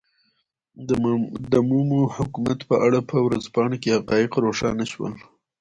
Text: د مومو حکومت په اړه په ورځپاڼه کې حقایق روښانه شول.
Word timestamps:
د 1.51 1.55
مومو 1.69 1.99
حکومت 2.15 2.59
په 2.69 2.75
اړه 2.85 2.99
په 3.09 3.17
ورځپاڼه 3.25 3.77
کې 3.81 3.95
حقایق 3.97 4.31
روښانه 4.45 4.85
شول. 4.91 5.13